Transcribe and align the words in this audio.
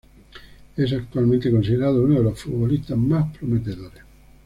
Es 0.77 0.93
actualmente 0.93 1.51
considerado 1.51 2.01
uno 2.01 2.15
de 2.15 2.23
los 2.23 2.39
futbolistas 2.39 2.97
más 2.97 3.37
prometedores. 3.37 4.01